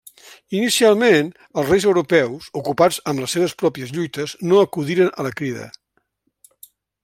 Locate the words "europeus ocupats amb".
1.89-3.23